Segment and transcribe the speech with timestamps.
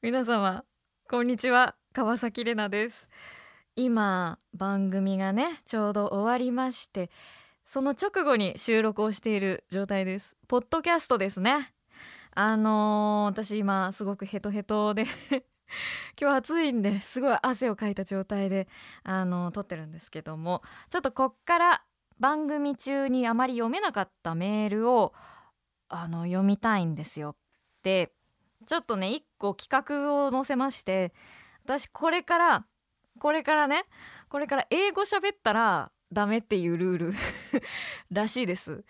[0.00, 0.62] 皆様
[1.10, 1.74] こんにちは。
[1.92, 3.08] 川崎れなです。
[3.74, 7.10] 今番組がねちょうど終わりまして
[7.64, 10.36] その直後に収録をしている状態です。
[10.46, 11.72] ポッドキャストですね。
[12.32, 15.04] あのー、私今すごくヘトヘトで
[16.16, 18.68] 今日暑いんですごい汗をかいた状態で
[19.02, 21.84] あのー、撮ってるんですけどもちょっとこっから
[22.20, 25.12] 番組中にあまり読めなかったメールを
[25.88, 27.34] あの読みたいんですよ。
[27.82, 28.12] で
[28.68, 31.14] ちょっとね一個企画を載せまして
[31.64, 32.66] 私これから
[33.18, 33.82] これからね
[34.28, 37.14] これから英語喋ったらダメっていうルール
[38.12, 38.84] らしいです。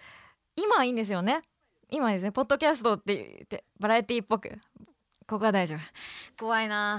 [0.57, 1.43] 今はいいんですよね。
[1.91, 2.33] 今ですね。
[2.33, 4.51] ポッドキャストって言ってバラエティっぽく。
[5.29, 5.79] ここは大丈夫。
[6.38, 6.99] 怖いな。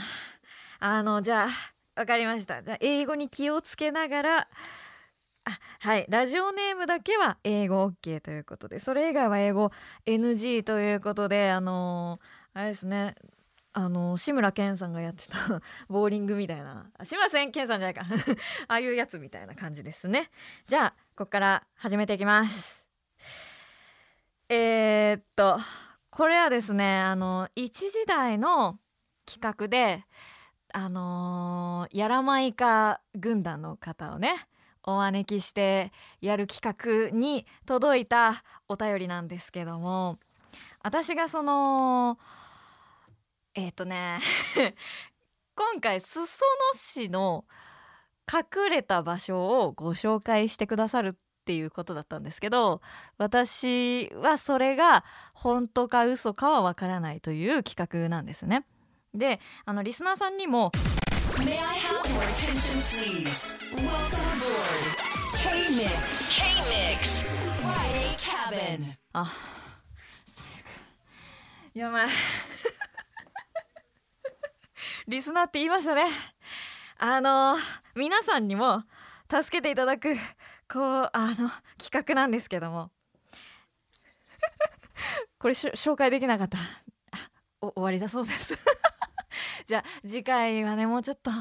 [0.80, 1.50] あのじゃあ
[1.96, 2.64] 分かりました。
[2.64, 4.48] じゃあ英語に気をつけながらあ
[5.80, 6.06] はい。
[6.08, 9.72] ラジオネームだけは英語 OK ということでそれ以外は英語
[10.06, 13.16] NG ということであのーあれですね。
[13.72, 15.38] あの志村けんさんがやってた
[15.88, 16.92] ボーリングみたいな。
[17.04, 18.02] 志村けんさんじゃないか。
[18.68, 20.30] ああいうやつみたいな感じですね。
[20.68, 22.84] じゃあここから始めていきます。
[24.50, 25.58] えー、っと
[26.10, 28.78] これはですねあの一時代の
[29.26, 30.04] 企画で
[30.74, 34.36] あのー、やらまいか軍団の方をね
[34.84, 40.20] お招きしてやる企画に届いたお便りなんですけども
[40.84, 42.18] 私がその
[43.60, 44.20] えっ、ー、とね
[45.54, 46.28] 今回裾野
[46.76, 47.44] 市の
[48.32, 51.14] 隠れた場所をご紹介してくださるっ
[51.46, 52.82] ていうことだったんですけど
[53.18, 58.66] 私はそれが本当か嘘かはわからないという企画なんですね。
[59.14, 60.72] であのリスナーさんにも
[69.14, 69.34] あ
[71.74, 72.08] やばい
[75.10, 76.04] リスナーって言いましたね。
[77.00, 77.58] あの
[77.96, 78.84] 皆さんにも
[79.28, 80.16] 助けていただく
[80.72, 81.50] こうあの
[81.80, 82.92] 企画なんですけども。
[85.40, 86.60] これ紹介できなかった。
[87.60, 88.56] お終わりだそうです。
[89.66, 91.32] じゃあ次回はねもうちょっと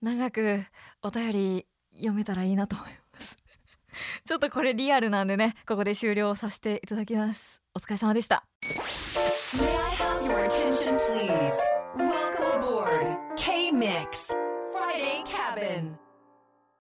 [0.00, 0.64] 長く
[1.02, 3.36] お便り読めたらいいなと思います。
[4.26, 7.62] ちょっとこれリアルなんでねここで終了させていただきます。
[7.72, 8.44] お疲れ様でした。
[12.52, 14.30] Billboard K Mix
[14.72, 15.96] Friday Cabin.